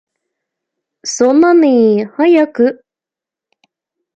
[1.03, 2.83] そんなに早く？